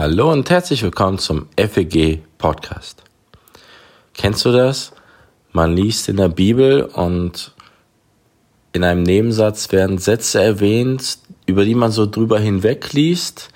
[0.00, 3.02] Hallo und herzlich willkommen zum FEG Podcast.
[4.14, 4.92] Kennst du das?
[5.50, 7.52] Man liest in der Bibel und
[8.72, 13.48] in einem Nebensatz werden Sätze erwähnt, über die man so drüber hinweg liest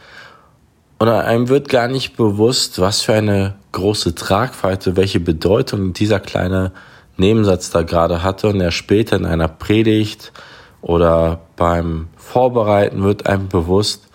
[0.98, 6.72] oder einem wird gar nicht bewusst, was für eine große Tragweite, welche Bedeutung dieser kleine
[7.19, 10.33] Nebensatz da gerade hatte und er später in einer Predigt
[10.81, 14.09] oder beim Vorbereiten wird einem bewusst,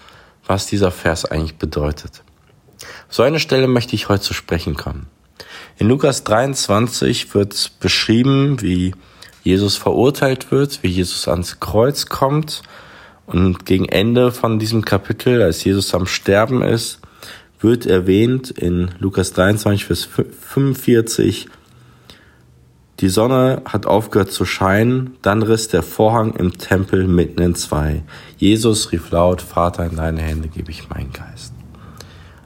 [0.47, 2.23] was dieser Vers eigentlich bedeutet.
[3.09, 5.07] so eine Stelle möchte ich heute zu sprechen kommen.
[5.77, 8.93] In Lukas 23 wird beschrieben, wie
[9.43, 12.63] Jesus verurteilt wird, wie Jesus ans Kreuz kommt
[13.27, 16.99] und gegen Ende von diesem Kapitel, als Jesus am Sterben ist,
[17.59, 21.47] wird erwähnt in Lukas 23, Vers 45,
[22.99, 28.03] die Sonne hat aufgehört zu scheinen, dann riss der Vorhang im Tempel mitten in zwei.
[28.37, 31.53] Jesus rief laut, Vater, in deine Hände gebe ich meinen Geist.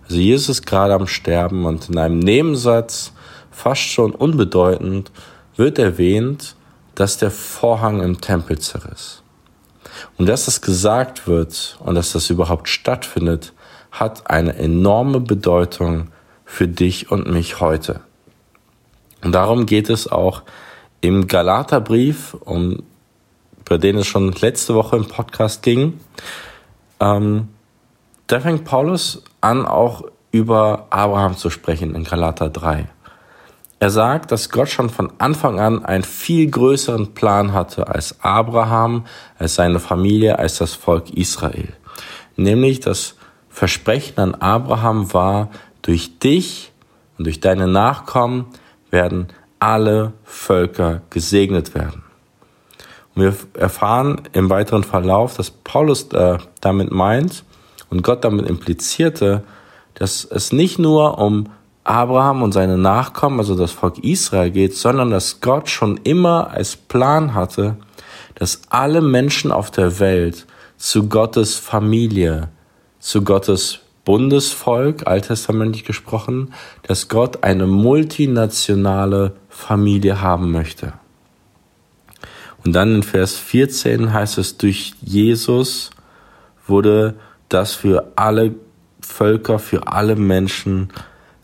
[0.03, 3.13] Also Jesus ist gerade am Sterben und in einem Nebensatz,
[3.49, 5.11] fast schon unbedeutend,
[5.55, 6.55] wird erwähnt,
[6.95, 9.23] dass der Vorhang im Tempel zerriss.
[10.17, 13.53] Und dass das gesagt wird und dass das überhaupt stattfindet,
[13.91, 16.09] hat eine enorme Bedeutung
[16.43, 18.01] für dich und mich heute.
[19.23, 20.43] Und darum geht es auch
[21.01, 22.83] im Galaterbrief, um,
[23.65, 25.99] bei dem es schon letzte Woche im Podcast ging.
[26.99, 27.49] Ähm,
[28.27, 32.87] da fängt Paulus an, auch über Abraham zu sprechen in Galater 3.
[33.79, 39.05] Er sagt, dass Gott schon von Anfang an einen viel größeren Plan hatte als Abraham,
[39.39, 41.73] als seine Familie, als das Volk Israel.
[42.35, 43.15] Nämlich das
[43.49, 45.49] Versprechen an Abraham war,
[45.81, 46.71] durch dich
[47.17, 48.45] und durch deine Nachkommen
[48.91, 49.27] werden
[49.59, 52.03] alle Völker gesegnet werden.
[53.15, 57.43] Und wir erfahren im weiteren Verlauf, dass Paulus äh, damit meint
[57.89, 59.43] und Gott damit implizierte,
[59.95, 61.47] dass es nicht nur um
[61.83, 66.75] Abraham und seine Nachkommen, also das Volk Israel geht, sondern dass Gott schon immer als
[66.75, 67.77] Plan hatte,
[68.35, 70.45] dass alle Menschen auf der Welt
[70.77, 72.49] zu Gottes Familie,
[72.99, 76.53] zu Gottes Bundesvolk, alttestamentlich gesprochen,
[76.83, 80.93] dass Gott eine multinationale Familie haben möchte.
[82.63, 85.91] Und dann in Vers 14 heißt es, durch Jesus
[86.67, 87.15] wurde
[87.49, 88.55] das für alle
[89.01, 90.89] Völker, für alle Menschen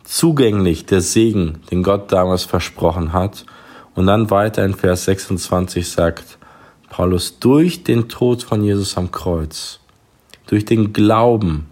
[0.04, 3.46] zugänglich, der Segen, den Gott damals versprochen hat.
[3.96, 6.38] Und dann weiter in Vers 26 sagt
[6.90, 9.80] Paulus, durch den Tod von Jesus am Kreuz,
[10.46, 11.68] durch den Glauben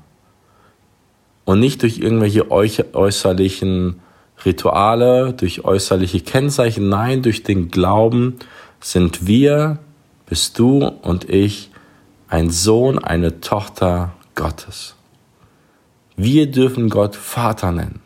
[1.55, 4.01] und nicht durch irgendwelche äußerlichen
[4.43, 8.35] Rituale, durch äußerliche Kennzeichen, nein, durch den Glauben
[8.81, 9.79] sind wir,
[10.25, 11.69] bist du und ich
[12.27, 14.95] ein Sohn, eine Tochter Gottes.
[16.17, 18.01] Wir dürfen Gott Vater nennen.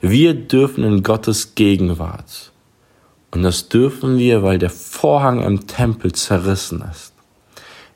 [0.00, 2.50] Wir dürfen in Gottes Gegenwart.
[3.30, 7.12] Und das dürfen wir, weil der Vorhang im Tempel zerrissen ist.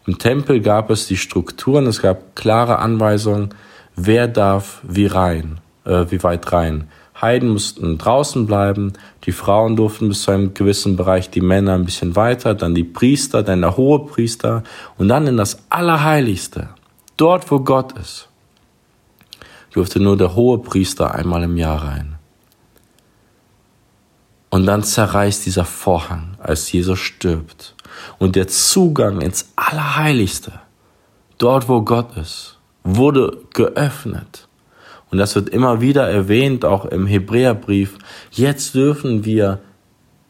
[0.06, 3.53] Im Tempel gab es die Strukturen, es gab klare Anweisungen,
[3.97, 6.88] wer darf wie rein, äh, wie weit rein.
[7.21, 8.93] Heiden mussten draußen bleiben,
[9.25, 12.84] die Frauen durften bis zu einem gewissen Bereich, die Männer ein bisschen weiter, dann die
[12.84, 14.65] Priester, dann der hohe Priester
[14.99, 16.71] und dann in das Allerheiligste,
[17.16, 18.28] dort wo Gott ist,
[19.72, 22.16] durfte nur der hohe Priester einmal im Jahr rein.
[24.50, 27.75] Und dann zerreißt dieser Vorhang, als Jesus stirbt.
[28.19, 30.53] Und der Zugang ins Allerheiligste,
[31.38, 32.53] dort wo Gott ist,
[32.84, 34.49] wurde geöffnet.
[35.11, 37.99] Und das wird immer wieder erwähnt, auch im Hebräerbrief.
[38.31, 39.61] Jetzt dürfen wir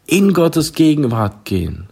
[0.06, 1.88] in Gottes Gegenwart gehen.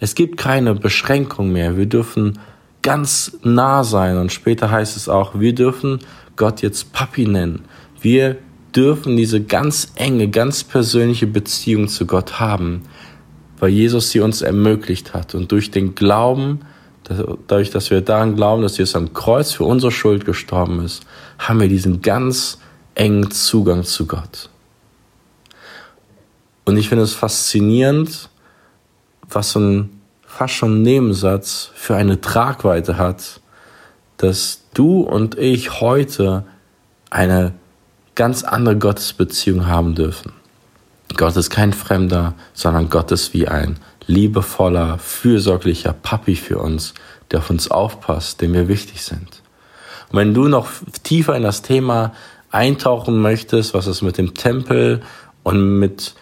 [0.00, 1.76] Es gibt keine Beschränkung mehr.
[1.76, 2.38] Wir dürfen
[2.82, 4.16] ganz nah sein.
[4.18, 6.00] Und später heißt es auch, wir dürfen
[6.36, 7.64] Gott jetzt Papi nennen.
[8.00, 8.38] Wir
[8.74, 12.82] dürfen diese ganz enge, ganz persönliche Beziehung zu Gott haben,
[13.58, 15.34] weil Jesus sie uns ermöglicht hat.
[15.34, 16.60] Und durch den Glauben
[17.08, 21.04] dadurch, dass wir daran glauben, dass Jesus am Kreuz für unsere Schuld gestorben ist,
[21.38, 22.58] haben wir diesen ganz
[22.94, 24.50] engen Zugang zu Gott.
[26.64, 28.28] Und ich finde es faszinierend,
[29.28, 33.40] was so ein fast schon Nebensatz für eine Tragweite hat,
[34.16, 36.44] dass du und ich heute
[37.10, 37.52] eine
[38.14, 40.32] ganz andere Gottesbeziehung haben dürfen.
[41.16, 43.76] Gott ist kein Fremder, sondern Gott ist wie ein
[44.12, 46.94] liebevoller, fürsorglicher Papi für uns,
[47.30, 49.42] der auf uns aufpasst, dem wir wichtig sind.
[50.10, 50.68] Und wenn du noch
[51.02, 52.12] tiefer in das Thema
[52.50, 55.00] eintauchen möchtest, was es mit dem Tempel
[55.42, 56.14] und mit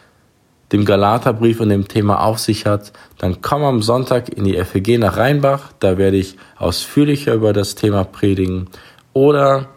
[0.73, 4.99] dem Galaterbrief und dem Thema auf sich hat, dann komm am Sonntag in die FEG
[4.99, 8.69] nach Rheinbach, da werde ich ausführlicher über das Thema predigen.
[9.13, 9.69] Oder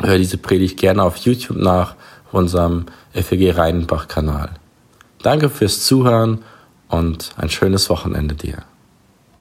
[0.00, 1.94] hör diese Predigt gerne auf YouTube nach,
[2.26, 4.50] auf unserem FEG Rheinbach-Kanal.
[5.22, 6.42] Danke fürs Zuhören
[6.92, 8.64] und ein schönes Wochenende dir.